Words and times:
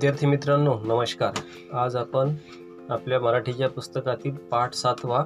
विद्यार्थी 0.00 0.26
मित्रांनो 0.26 0.78
नमस्कार. 0.84 1.32
आज 1.76 1.96
आपण 1.96 2.34
आपल्या 2.90 3.20
मराठीच्या 3.20 3.68
पुस्तकातील 3.68 4.34
पाठ 4.34 4.74
सातवा 4.74 5.24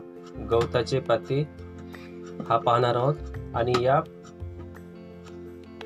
गवताचे 0.51 1.01
पाते 1.01 1.49
हा 2.49 2.59
पाहणार 2.59 2.97
आहोत. 2.97 3.15
आणि 3.55 3.73
या 3.83 4.01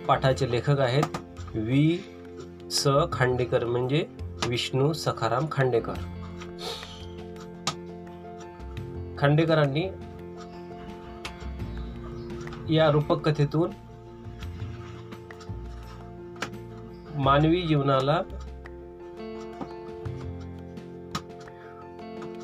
पाठाचे 0.09 0.51
लेखक 0.51 0.81
आहेत 0.81 1.03
वी 1.55 1.99
स. 2.71 2.89
खांडेकर 3.13 3.65
म्हणजे 3.65 4.07
विष्णू 4.47 4.93
सखाराम 4.93 5.47
खांडेकर. 5.53 5.95
खांडेकरांनी 9.19 9.89
या 12.77 12.91
रूपक 12.91 13.29
कथेतून 13.29 13.71
मानवी 17.15 17.63
जीवनाला 17.63 18.21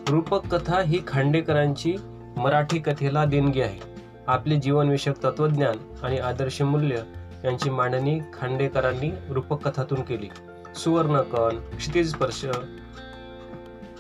रूपक 0.09 0.47
कथा 0.55 0.81
ही 0.81 1.01
खांडेकरांची 1.07 1.97
मराठी 2.37 2.79
कथेला 2.79 3.25
देणगी 3.25 3.61
आहे. 3.61 3.81
आपले 4.27 4.57
जीवनविषयक 4.57 5.17
तत्वज्ञान 5.25 5.77
आणि 6.03 6.19
आदर्श 6.19 6.63
मूल्य 6.63 7.03
यांची 7.45 7.71
मांडणी 7.71 8.19
खांडेकरांनी 8.35 9.11
रूपक 9.31 9.69
कथातून 9.69 10.03
केली 10.03 10.29
सुवर्णकण 10.75 11.77
क्षितिज 11.77 12.11
स्पर्श 12.11 12.45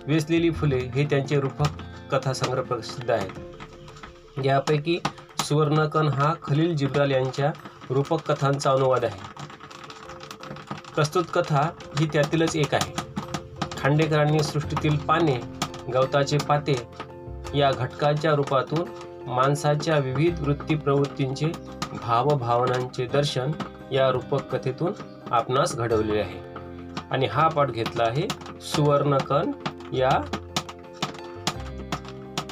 वेचलेली 0.06 0.50
फुले 0.50 0.78
हे 0.78 1.04
त्यांचे 1.04 1.40
रूपक 1.40 1.66
कथासंग्रह 2.12 2.62
प्रसिद्ध 2.62 3.10
आहेत. 3.10 4.46
यापैकी 4.46 4.98
सुवर्णकण 5.44 6.08
हा 6.08 6.34
खलील 6.42 6.76
जिब्राल 6.76 7.10
यांच्या 7.10 7.52
रूपक 7.90 8.32
कथांचा 8.32 8.70
अनुवाद 8.70 9.04
आहे. 9.04 9.20
प्रस्तुत 10.94 11.24
कथा 11.34 11.68
ही 12.00 12.06
त्यातीलच 12.12 12.56
एक 12.56 12.74
आहे. 12.74 12.92
खांडेकरांनी 13.78 14.40
सृष्टीतील 14.40 14.96
पाने 14.96 15.53
गवताचे 15.92 16.38
पाते 16.38 16.88
या 17.54 17.72
घटकाच्या 17.72 18.34
रूपातून 18.34 18.84
माणसाच्या 19.30 19.98
विविध 19.98 20.40
वृत्ती 20.40 20.74
प्रवृत्तींचे 20.74 21.46
भावभावनांचे 21.92 23.06
दर्शन 23.06 23.50
या 23.92 24.10
रूपक 24.10 24.56
कथेतून 24.56 24.92
आपणास 25.30 25.76
घडवले 25.76 26.20
आहे. 26.20 26.38
आणि 27.10 27.26
हा 27.26 27.48
पाठ 27.48 27.70
घेतला 27.70 28.02
आहे 28.02 28.28
सुवर्णकण 28.60 29.52
या 29.92 30.10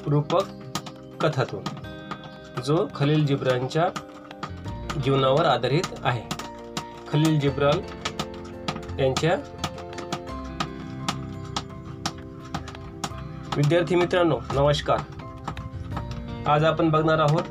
रूपक 0.07 0.43
कथातून 1.21 1.65
जो 2.63 2.87
खलील 2.95 3.27
जिब्रांच्या 3.27 3.89
जीवनावर 5.05 5.47
आधारित 5.47 5.95
आहे. 6.05 6.23
खलील 7.13 7.41
जिब्रान 7.41 7.81
यांच्या 9.01 9.37
विद्यार्थी 13.57 13.95
मित्रांनो 13.95 14.37
नमस्कार. 14.53 14.99
आज 16.47 16.65
आपण 16.65 16.89
बघणार 16.91 17.19
आहोत 17.19 17.43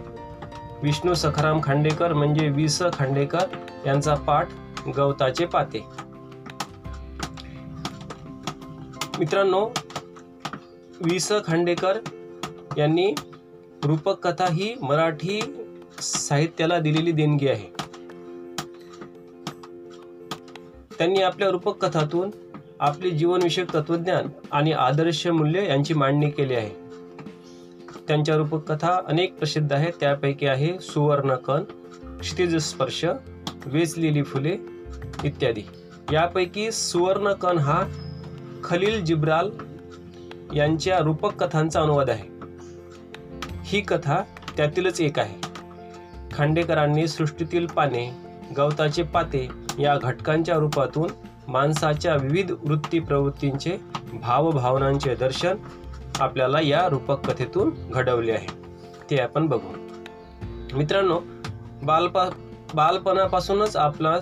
विष्णू 0.83 1.13
सखाराम 1.13 1.59
खांडेकर 1.63 2.13
म्हणजे 2.13 2.47
वि 2.49 2.67
स 2.69 2.81
खांडेकर 2.94 3.44
यांचा 3.85 4.16
पाठ 4.16 4.47
गवताचे 4.97 5.45
पाते. 5.45 5.83
मित्रांनो 9.19 9.66
वि 11.02 11.19
स 11.19 11.31
खांडेकर 11.45 11.99
यांनी 12.77 13.13
रूपक 13.83 14.27
कथा 14.27 14.45
ही 14.45 14.73
मराठी 14.81 15.39
साहित्याला 15.99 16.79
दिलेली 16.79 17.11
देणगी 17.11 17.47
आहे. 17.47 17.73
त्यांनी 20.97 21.22
आपल्या 21.22 21.49
रूपक 21.49 21.85
कथातून 21.85 22.31
आपले 22.82 23.10
जीवनविषयक 23.10 23.74
तत्वज्ञान 23.74 24.28
आणि 24.52 24.72
आदर्श 24.72 25.28
मूल्य 25.28 25.68
यांची 25.68 25.94
मांडणी 25.94 26.30
केली 26.30 26.56
आहे. 26.56 26.69
त्यांच्या 28.08 28.36
रूपकथा 28.36 29.02
अनेक 29.08 29.38
प्रसिद्ध 29.38 29.74
आहेत. 29.74 29.94
त्यापैकी 30.00 30.47
आहे 30.47 30.80
सुवर्णकण 30.80 31.64
क्षितिज 32.20 32.56
स्पर्श 32.56 33.06
वेचलेली 33.66 34.24
फुले 34.24 34.58
इत्यादी. 35.24 35.62
यापैकी 36.12 36.72
सुवर्णकण 36.72 37.58
हा 37.58 37.84
खलील 38.64 39.06
जिब्राल 39.06 39.50
यांच्या 40.56 41.00
रूपक 41.00 41.44
कथांचा 41.44 41.81
अनुवाद 41.81 42.09
आहे. 42.09 42.30
ही 43.64 43.81
कथा 43.81 44.24
त्यातीलच 44.58 45.02
एक 45.02 45.20
आहे. 45.20 45.36
खांडेकरांनी 46.31 47.08
सृष्टीतील 47.08 47.66
पाने 47.66 48.14
गवताचे 48.58 49.03
पाते 49.03 49.50
या 49.80 49.97
घटकांच्या 49.97 50.56
रूपातून 50.56 51.09
माणसाच्या 51.51 52.16
विविध 52.16 52.51
वृत्ती 52.51 53.00
प्रवृत्तींचे 53.00 53.78
भावभावनांचे 54.13 55.16
दर्शन 55.16 55.56
आपल्याला 56.19 56.62
या 56.62 56.88
रूपक 56.89 57.31
कथेतून 57.31 57.72
घडवले 57.89 58.31
आहे. 58.31 58.47
ते 59.09 59.17
आपण 59.17 59.47
बघू. 59.47 59.73
मित्रांनो 60.78 61.19
बालपा 61.84 62.29
बालपणापासूनच 62.75 63.78
आपला 63.78 64.16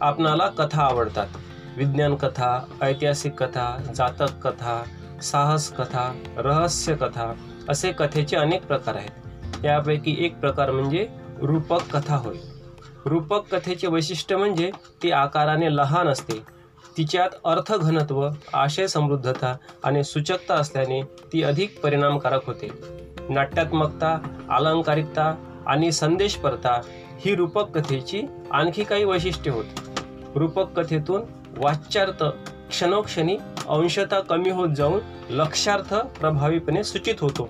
आपणाला 0.00 0.46
कथा 0.46 0.82
आवडतात. 0.82 1.26
विज्ञान 1.76 2.14
कथा 2.14 2.60
ऐतिहासिक 2.82 3.42
कथा 3.42 3.92
जातक 3.94 4.48
कथा 4.48 4.82
साहस 5.22 5.72
कथा 5.72 6.22
रहस्य 6.36 6.94
कथा 6.94 7.34
असे 7.68 7.92
कथेचे 7.92 8.36
अनेक 8.36 8.66
प्रकार 8.66 8.94
आहेत. 8.94 9.10
यापैकी 9.64 10.16
एक 10.18 10.40
प्रकार 10.40 10.70
म्हणजे 10.70 11.08
रूपक 11.42 11.96
कथा 11.96 12.16
होय. 12.16 12.36
रूपक 13.06 13.54
कथेचे 13.54 13.86
वैशिष्ट्य 13.86 14.36
म्हणजे 14.36 14.70
ती 15.02 15.10
आकाराने 15.10 15.76
लहान 15.76 16.08
असते. 16.08 16.42
तिच्यात 16.96 17.30
अर्थघनत्व 17.44 18.28
आशय 18.54 18.86
समृद्धता 18.86 19.56
आणि 19.84 20.04
सूचकता 20.04 20.54
असल्याने 20.54 21.02
ती 21.02 21.42
अधिक 21.42 21.80
परिणामकारक 21.80 22.46
होते. 22.46 22.68
नाट्यात्मकता 23.28 24.18
अलंकारिकता 24.50 25.34
आणि 25.66 25.92
संदेशपरता 25.92 26.80
ही 27.20 27.34
रूपक 27.34 27.78
कथेची 27.78 28.22
आणखी 28.50 28.84
काही 28.84 29.04
वैशिष्ट्ये 29.04 29.52
होती. 29.52 29.94
रूपक 30.34 30.80
कथेतून 30.80 31.22
वाच्यार्थ 31.58 32.24
क्षणोक्षणी 32.68 33.36
अंशता 33.68 34.20
कमी 34.20 34.50
होत 34.50 34.68
जाऊन 34.76 35.00
लक्षार्थ 35.30 35.94
प्रभावीपणे 35.94 36.84
सूचित 36.84 37.14
होतो. 37.20 37.48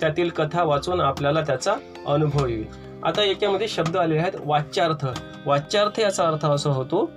त्यातील 0.00 0.28
कथा 0.28 0.62
वाचून 0.62 1.00
आपल्याला 1.00 1.40
त्याचा 1.40 1.74
अनुभव. 2.12 2.46
येईल 2.46 2.66
आता 3.04 3.24
याच्यामध्ये 3.24 3.68
शब्द 3.68 3.96
आलेले 3.96 4.20
आहेत 4.20 4.32
वाच्यार्थ. 4.44 5.06
वाच्यार्थ 5.46 6.00
याचा 6.00 6.26
अर्थ 6.28 6.44
असा 6.44 6.70
होतो 6.70 7.10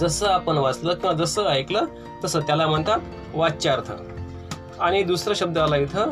जसं 0.00 0.26
आपण 0.26 0.58
वाचलं 0.58 0.94
किंवा 0.94 1.14
जसं 1.16 1.46
ऐकलं 1.46 1.84
तसं 2.24 2.40
त्याला 2.40 2.66
म्हणतात 2.66 2.98
वाच्यार्थ. 3.34 3.92
आणि 4.80 5.02
दुसरा 5.02 5.34
शब्द 5.36 5.58
आला 5.58 5.76
इथं 5.76 6.10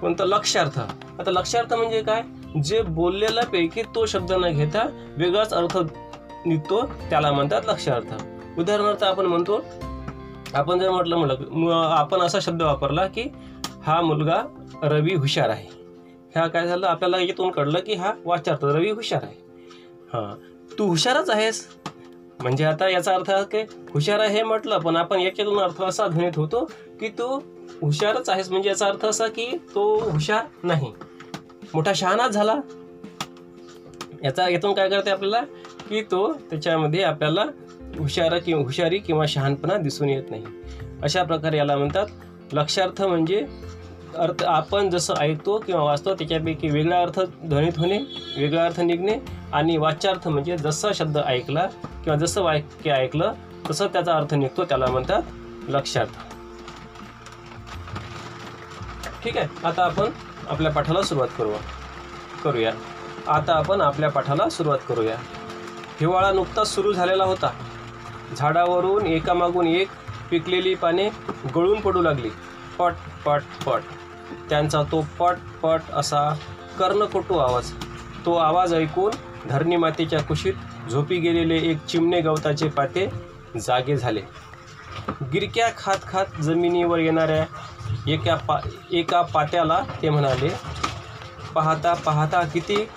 कोणतं? 0.00 0.24
लक्षार्थ. 0.24 0.78
आता 1.20 1.30
लक्षार्थ 1.30 1.74
म्हणजे 1.74 2.02
काय? 2.02 2.22
जे 2.62 2.80
बोललेल्यापैकी 2.82 3.82
तो 3.94 4.06
शब्द 4.06 4.32
न 4.32 4.50
घेता 4.50 4.86
वेगळाच 5.16 5.52
अर्थ 5.52 5.78
निघतो 6.46 6.84
त्याला 7.10 7.32
म्हणतात 7.32 7.62
लक्षार्थ. 7.66 8.14
उदाहरणार्थ 8.58 9.04
आपण 9.04 9.26
म्हणतो 9.26 9.60
आपण 10.54 10.78
जर 10.78 10.90
म्हटलं 10.90 11.16
म्हटलं 11.16 11.94
आपण 11.98 12.20
असा 12.20 12.38
शब्द 12.42 12.62
वापरला 12.62 13.06
की 13.06 13.24
हा 13.86 14.00
मुलगा 14.00 14.42
रवी 14.82 15.14
हुशार 15.14 15.48
आहे. 15.48 15.66
ह्या 16.34 16.46
काय 16.46 16.66
झालं? 16.66 16.86
आपल्याला 16.86 17.18
याच्यातून 17.18 17.50
कळलं 17.50 17.80
की 17.80 17.94
हा 17.94 18.12
वाचार्थ 18.24 18.64
रवी 18.64 18.90
हुशार 18.90 19.20
आहे. 19.22 19.34
हां. 20.12 20.34
तू 20.78 20.86
हुशारच 20.86 21.30
आहेस. 21.30 21.66
म्हणजे 22.42 22.64
आता 22.64 22.88
याचा 22.88 23.14
अर्थ 23.14 23.30
की 23.30 23.58
हुशार 23.94 24.20
आहे 24.20 24.36
हे 24.36 24.42
म्हटलं 24.42 24.78
पण 24.78 24.96
आपण 24.96 25.20
याच्यातून 25.20 25.58
अर्थ 25.58 25.82
असा 25.82 26.06
ध्वनीत 26.06 26.36
होतो 26.36 26.64
की 27.00 27.08
तू 27.08 27.40
हुशारच 27.82 28.28
आहेस. 28.28 28.50
म्हणजे 28.50 28.68
याचा 28.68 28.86
अर्थ 28.86 29.04
असा 29.06 29.26
की 29.26 29.56
तो 29.74 30.10
हुशार 30.10 30.44
नाही. 30.62 30.92
मोठा 31.74 31.92
शहाणाच 31.94 32.30
झाला. 32.30 32.54
याचा 34.24 34.48
यातून 34.48 34.74
काय 34.74 34.88
करते 34.88 35.10
आपल्याला? 35.10 35.40
की 35.88 36.02
तो 36.02 36.32
त्याच्यामध्ये 36.32 37.02
आपल्याला 37.02 37.44
हुशार 37.98 38.38
किंवा 38.38 38.62
हुशारी 38.62 38.98
किंवा 38.98 39.24
शहाणपणा 39.28 39.76
दिसून 39.76 40.08
येत 40.08 40.22
नाही. 40.30 40.44
अशा 41.02 41.22
प्रकारे 41.22 41.56
याला 41.56 41.76
म्हणतात 41.76 42.06
लक्षार्थ 42.52 43.02
म्हणजे 43.02 43.46
अर्थ 44.16 44.42
आपण 44.44 44.90
जसं 44.90 45.14
ऐकतो 45.20 45.58
किंवा 45.58 45.82
वाचतो 45.82 46.14
त्याच्यापैकी 46.14 46.68
वेगळा 46.68 47.00
अर्थ 47.02 47.20
ध्वनित 47.44 47.78
होणे 47.78 47.98
वेगळा 48.36 48.64
अर्थ 48.64 48.80
निघणे 48.80 49.18
आणि 49.52 49.76
वाच्यार्थ 49.76 50.28
म्हणजे 50.28 50.56
जसा 50.56 50.88
शब्द 50.94 51.18
ऐकला 51.18 51.66
किंवा 52.04 52.16
जसं 52.16 52.42
वाक्य 52.42 52.90
ऐकलं 52.90 53.32
तसं 53.70 53.86
त्याचा 53.86 54.14
अर्थ 54.14 54.34
निघतो 54.34 54.64
त्याला 54.64 54.86
म्हणतात 54.86 55.22
लक्षार्थ. 55.68 56.10
ठीक 59.24 59.36
आहे 59.36 59.48
आता 59.64 59.84
आपण 59.84 60.10
आपल्या 60.48 60.72
पाठाला 60.72 61.02
सुरुवात 61.02 61.28
करू 61.38 61.52
करूया. 62.44 62.72
आता 63.26 63.52
आपण 63.52 63.80
आपल्या 63.80 64.10
पाठाला 64.10 64.48
सुरुवात 64.48 64.78
करूया. 64.88 65.16
हिवाळा 66.00 66.32
नुकताच 66.32 66.74
सुरू 66.74 66.92
झालेला 66.92 67.24
होता. 67.24 67.50
झाडावरून 68.36 69.06
एकामागून 69.06 69.66
एक 69.66 69.88
पिकलेली 70.30 70.74
पाने 70.74 71.08
गळून 71.54 71.80
पडू 71.80 72.02
लागली. 72.02 72.28
पट 72.78 72.94
पट 73.26 73.42
पट. 73.66 73.82
त्यांचा 74.48 74.82
तो 74.82 75.00
पट 75.18 75.36
पट 75.62 75.90
असा 75.92 76.28
कर्णकोटू 76.78 77.38
आवाज. 77.38 77.70
तो 78.26 78.34
आवाज 78.34 78.74
ऐकून 78.74 79.12
धरणी 79.48 79.76
मातेच्या 79.76 80.22
कुशीत 80.22 80.90
झोपी 80.90 81.18
गेलेले 81.18 81.56
एक 81.70 81.84
चिमणे 81.86 82.20
गवताचे 82.20 82.68
पाते 82.68 83.08
जागे 83.60 83.96
झाले. 83.96 84.20
गिरक्या 85.32 85.68
खात 85.76 85.96
खात 86.02 86.40
जमिनीवर 86.42 86.98
येणाऱ्या 86.98 87.44
एका 88.06 88.34
पा 88.34 88.58
एका 88.92 89.20
पात्याला 89.22 89.80
ते 90.02 90.10
म्हणाले 90.10 90.48
पाहता 91.54 91.94
पाहता 91.94 92.42
किती 92.42 92.88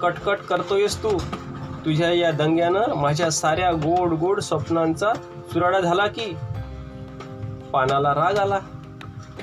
कटकट 0.00 0.38
करतोयस 0.38 1.02
तू. 1.02 1.18
तुझ्या 1.84 2.12
या 2.12 2.30
दंग्यानं 2.30 2.94
माझ्या 2.94 3.30
साऱ्या 3.30 3.70
गोड 3.72 4.12
गोड 4.12 4.40
स्वप्नांचा 4.40 5.12
चुराडा 5.52 5.80
झाला 5.80 6.06
की. 6.06 6.34
पानाला 7.72 8.14
राग 8.14 8.38
आला. 8.38 8.58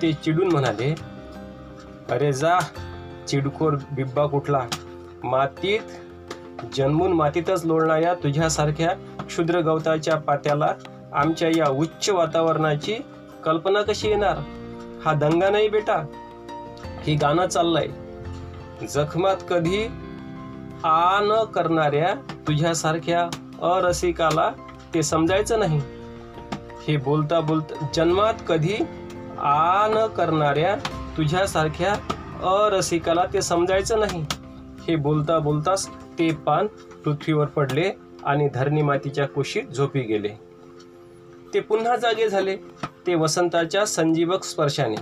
ते 0.02 0.14
चिडून 0.14 0.52
म्हणाले 0.52 0.96
अरे 2.12 2.34
जा 2.34 2.60
चिडखोर 3.28 3.76
बिब्बा 3.92 4.26
कुठला? 4.26 4.62
मातीत 5.24 5.80
जन्मून 6.76 7.14
मातीतच 7.14 7.66
लोळणाऱ्या 7.66 8.14
तुझ्यासारख्या 8.14 8.94
क्षुद्र 9.26 9.60
गवताच्या 9.60 10.16
पात्याला 10.16 10.74
आमच्या 11.14 11.50
या 11.50 11.70
उच्च 11.70 12.10
वातावरणाची 12.10 12.96
कल्पना 13.46 13.82
कशी 13.82 14.08
येणार? 14.08 14.38
हा 15.06 15.14
दंगा 15.14 15.50
नाही 15.50 15.70
बेटा. 15.70 16.06
ही 17.04 17.16
गाणं 17.16 17.48
चाललंय. 17.48 17.88
जखमात 18.88 19.36
कधी 19.50 19.88
आ 20.84 21.20
न 21.22 21.44
करणाऱ्या 21.44 22.14
तुझ्यासारख्या 22.48 23.24
अरसिकाला 23.74 24.52
ते 24.94 25.04
समजायचं 25.04 25.60
नाही. 25.60 25.82
हे 26.88 26.98
बोलता 26.98 27.40
बोलता 27.40 27.88
जन्मात 27.96 28.34
कधी 28.48 28.76
आ 29.40 29.88
न 29.88 30.08
करणाऱ्या 30.08 30.76
तुझ्यासारख्या 31.18 31.94
अरसिकाला 32.66 33.26
ते 33.34 33.42
समजायचं 33.42 34.00
नाही. 34.00 34.26
हे 34.88 34.96
बोलता 34.96 35.40
बोलताच 35.40 35.90
ते 35.90 36.34
पान 36.34 36.68
पृथ्वीवर 37.04 37.46
पडले 37.46 37.92
आणि 38.24 38.50
धरणी 38.54 38.82
मातीच्या 38.82 39.28
कुशीत 39.28 39.64
झोपी 39.64 40.02
गेले. 40.02 40.30
ते 41.54 41.60
पुन्हा 41.60 41.96
जागे 41.96 42.30
झाले. 42.30 42.58
ते 43.08 43.16
वसंताच्या 43.16 43.86
संजीवक 43.86 44.44
स्पर्शाने. 44.44 44.96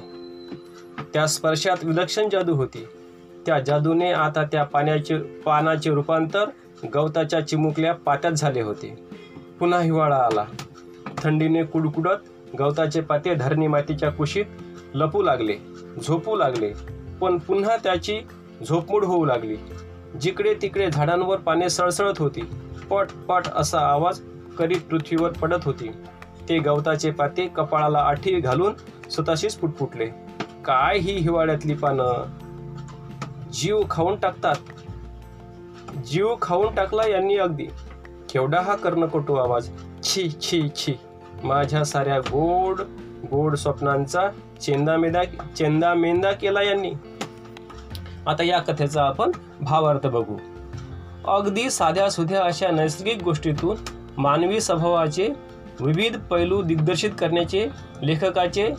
त्या 1.14 1.28
स्पर्शात 1.28 1.86
विलक्षण 1.86 2.30
जादू 2.32 2.54
होती. 2.54 2.88
त्या 3.46 3.60
जादूने 3.60 4.12
आता 4.12 4.44
त्या 4.44 4.64
पाण्याचे 4.64 5.18
पानाचे 5.18 5.92
रूपांतर 5.92 6.50
गवताच्या 6.94 7.48
चिमुकल्या 7.48 7.94
पात्यात 7.94 8.34
झाले 8.34 8.62
होते. 8.62 9.08
पुन्हा 9.60 9.82
हिवाळा 9.82 10.18
आला. 10.18 10.46
थंडीने 11.18 11.64
कुडकुडत 11.64 12.45
गवताचे 12.60 13.02
पाते 13.02 13.34
धरणी 13.34 13.68
मातीच्या 13.68 14.10
कुशीत 14.10 14.46
लपू 14.94 15.22
लागले 15.22 15.58
झोपू 16.08 16.36
लागले. 16.36 16.74
पण 17.22 17.38
पुन्हा 17.38 17.78
त्याची 17.78 18.20
झोपमूड 18.70 19.06
होऊ 19.06 19.26
लागली. 19.26 19.56
जिकडे 20.22 20.54
तिकडे 20.62 20.92
झाडांवर 20.92 21.38
पाने 21.38 21.70
सळसळत 21.70 22.20
होती 22.20 22.42
पट 22.90 23.08
पट 23.30 23.44
असा 23.56 23.80
आवाज 23.80 24.20
करीत 24.58 24.82
पृथ्वीवर 24.90 25.32
पडत 25.32 25.66
होती. 25.66 25.92
ते 26.50 26.60
गवताचे 26.60 27.12
पाते 27.12 27.48
कपाळाला 27.48 27.98
आठी 27.98 28.40
घालून 28.40 28.74
स्वतःशीच 29.10 29.60
फुटफुटले 29.60 30.06
काय 30.66 30.98
ही 30.98 31.18
हिवाळ्यातली 31.18 31.74
पानं? 31.74 32.24
जीव 33.54 33.82
खाऊन 33.90 34.16
टाकतात. 34.16 34.56
जीव 35.98 36.36
खाऊन 36.42 36.76
टाकला 36.76 37.08
यांनी 37.08 37.38
अगदी. 37.38 37.66
केवढा 38.30 38.62
हा 38.62 38.76
कर्णकोटू 38.76 39.34
आवाज. 39.34 39.70
छी 40.04 40.30
छी 40.42 40.70
छी. 40.70 40.94
माझ्या 41.46 41.84
साऱ्या 41.84 42.20
गोड 42.20 42.82
गोड 43.32 43.56
स्वप्नांचा 43.56 44.22
चेंदामेदा 44.62 45.24
चेंदामेंदा 45.58 46.32
केला 46.32 46.64
यांनी. 46.64 46.92
आता 48.28 48.44
या 48.44 48.60
कथेचा 48.60 49.04
आपण 49.04 49.32
भावार्थ 49.62 50.08
बघू. 50.08 50.38
अगदी 51.28 51.70
साध्या 51.70 52.10
सुध्या 52.10 52.44
अशा 52.44 52.72
नैसर्गिक 52.72 53.24
गोष्टीतून 53.24 53.78
मानवी 54.18 54.62
स्वभावाचे 54.62 55.28
विविध 55.80 56.18
पैलू 56.32 56.62
दिग्दर्शित 56.62 57.12
करण्याचे 57.20 57.68
लेखकाचे 58.02 58.70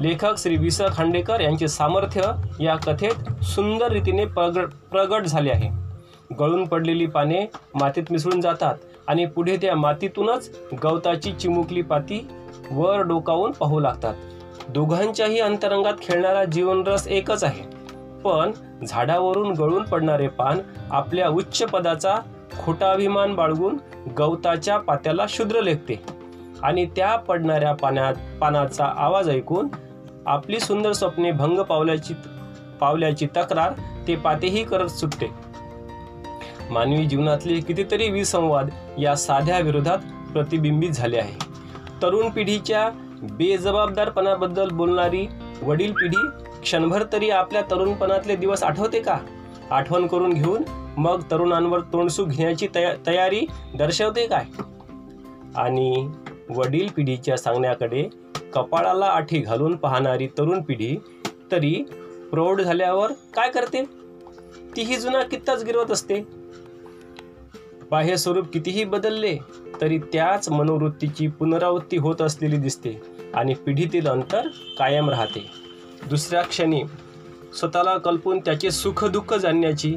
लेखक 0.00 0.38
श्री 0.38 0.56
वि 0.56 0.70
स 0.70 0.80
खांडेकर 0.80 1.40
यांचे 1.40 1.68
सामर्थ्य 1.68 2.32
या 2.60 2.76
कथेत 2.76 3.44
सुंदर 3.44 3.92
रीतीने 3.92 4.24
प्रगट 4.24 4.68
प्रगट 4.90 5.22
झाले 5.22 5.50
आहे. 5.50 5.81
गळून 6.38 6.64
पडलेली 6.64 7.06
पाने 7.06 7.50
मातीत 7.74 8.02
मिसळून 8.10 8.40
जातात 8.40 8.74
आणि 9.06 9.26
पुढे 9.26 9.56
त्या 9.56 9.76
मातीतूनच 9.76 10.50
गवताची 10.82 11.32
चिमुकली 11.32 11.82
पाती 11.82 12.28
वर 12.70 13.00
डोकावून 13.00 13.52
पाहू 13.52 13.80
लागतात. 13.80 14.14
दोघांच्याही 14.68 15.40
अंतरंगात 15.40 15.94
खेळणारा 16.02 16.44
जीवनरस 16.44 17.08
एकच 17.08 17.44
आहे. 17.44 17.62
पण 18.24 18.50
झाडावरून 18.88 19.52
गळून 19.52 19.82
पडणारे 19.82 20.28
पान 20.28 20.58
आपल्या 20.90 21.28
उच्च 21.28 21.62
पदाचा 21.62 22.14
खोटा 22.64 22.92
अभिमान 22.92 23.34
बाळगून 23.34 23.78
गवताच्या 24.18 24.78
पात्याला 24.78 25.26
शूद्र 25.28 25.60
लेखते. 25.60 26.02
आणि 26.62 26.86
त्या 26.86 27.16
पडणाऱ्या 27.16 27.72
पाण्यात 27.72 28.14
पानाचा 28.40 28.84
आवाज 28.84 29.30
ऐकून 29.30 29.68
आपली 30.26 30.60
सुंदर 30.60 30.92
स्वप्ने 30.92 31.30
भंग 31.30 31.58
पावल्याची 31.58 32.14
पावल्याची 32.80 33.26
तक्रार 33.26 33.72
ते 34.08 34.16
पातेही 34.16 34.64
करत 34.64 34.88
सुटते. 34.88 35.51
मानवी 36.72 37.06
जीवनातले 37.06 37.60
कितीतरी 37.60 38.08
विसंवाद 38.10 38.68
या 38.98 39.14
साध्या 39.16 39.58
विरोधात 39.58 39.98
प्रतिबिंबित 40.32 40.90
झाले 40.90 41.18
आहे. 41.18 41.34
तरुण 42.02 42.28
पिढीच्या 42.30 42.90
बेजबाबदारपणाबद्दल 43.32 44.68
बोलणारी 44.68 45.26
वडील 45.62 45.92
पिढी 45.92 46.26
क्षणभर 46.62 47.04
तरी 47.12 47.30
आपल्या 47.30 47.62
तरुणपणातले 47.62 48.36
दिवस 48.36 48.62
आठवते 48.62 49.00
का? 49.00 49.18
आठवण 49.70 50.06
करून 50.06 50.32
घेऊन 50.32 50.62
मग 50.96 51.22
तरुणांवर 51.30 51.80
तोंडसूक 51.80 52.28
घेण्याची 52.28 52.68
तया 52.74 52.94
तयारी 53.06 53.46
दर्शवते 53.74 54.26
काय? 54.26 54.44
आणि 55.56 56.10
वडील 56.50 56.88
पिढीच्या 56.96 57.36
सांगण्याकडे 57.36 58.08
कपाळाला 58.54 59.06
आठी 59.06 59.38
घालून 59.38 59.76
पाहणारी 59.76 60.26
तरुण 60.26 60.62
पिढी 60.62 60.96
तरी 61.52 61.84
प्रौढ 62.30 62.60
झाल्यावर 62.60 63.12
काय 63.12 63.50
करते? 63.50 63.84
तीही 64.76 64.96
जुना 64.96 65.22
कित्ताच 65.22 65.64
गिरवत 65.64 65.90
असते. 65.90 66.41
बाह्य 67.92 68.16
स्वरूप 68.16 68.46
कितीही 68.52 68.84
बदलले 68.84 69.36
तरी 69.80 69.98
त्याच 69.98 70.48
मनोवृत्तीची 70.48 71.26
पुनरावृत्ती 71.28 71.96
होत 71.96 72.22
असलेली 72.22 72.56
दिसते 72.56 73.00
आणि 73.34 73.54
पिढीतील 73.54 74.06
अंतर 74.06 74.48
कायम 74.78 75.10
राहते. 75.10 75.50
दुसऱ्या 76.08 76.42
क्षणी 76.42 76.82
स्वतःला 77.54 77.96
कल्पून 77.98 78.38
त्याचे 78.38 78.70
सुख 78.70 79.04
दुःख 79.04 79.34
जाणण्याची 79.34 79.94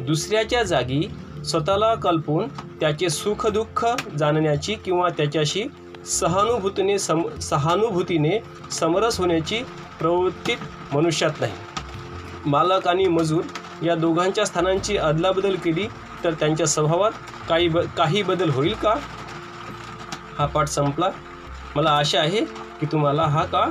दुसऱ्याच्या 0.00 0.62
जागी 0.62 1.02
स्वतःला 1.44 1.94
कल्पून 1.94 2.48
त्याचे 2.80 3.08
सुख 3.08 3.46
दुःख 3.46 3.86
जाणण्याची 4.18 4.74
किंवा 4.74 5.08
त्याच्याशी 5.08 5.64
सहानुभूतीने 6.06 6.98
सम 6.98 7.28
सहानुभूतीने 7.42 8.38
समरस 8.70 9.20
होण्याची 9.20 9.62
प्रवृत्ती 10.00 10.52
मनुष्यात 10.92 11.40
नाही. 11.40 11.52
मालक 12.46 12.88
आणि 12.88 13.06
मजूर 13.06 13.42
या 13.84 13.94
दोघांच्या 13.94 14.46
स्थानांची 14.46 14.96
अदलाबदल 14.96 15.56
केली 15.56 15.86
तर 16.24 16.32
त्यांच्या 16.32 16.66
स्वभावात 16.66 17.12
काही 17.48 17.68
ब 17.68 17.78
काही 17.78 18.22
बदल 18.22 18.50
होईल 18.50 18.74
का? 18.74 18.94
हा 20.38 20.46
पाठ 20.46 20.68
संपला. 20.68 21.10
मला 21.76 21.90
आशा 21.90 22.20
आहे 22.20 22.44
की 22.80 22.86
तुम्हाला 22.86 23.22
हा 23.22 23.44
का 23.44 23.64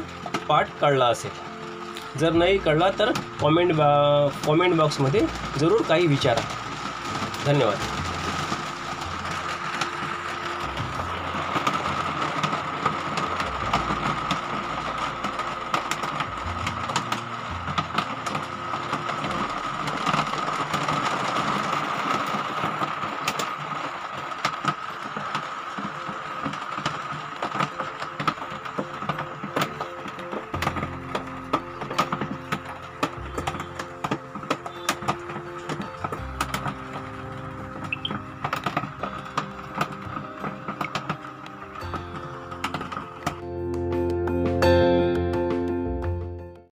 पाठ 0.47 0.67
कळला 0.81 1.05
असेल. 1.05 1.31
जर 2.19 2.31
नाही 2.33 2.57
कळला 2.57 2.89
तर 2.99 3.11
कॉमेंट 3.41 3.73
बा 3.73 3.87
कॉमेंट 4.45 4.75
बॉक्समध्ये 4.75 5.21
जरूर 5.59 5.81
काही 5.81 6.07
विचारा. 6.07 6.41
धन्यवाद. 7.45 8.00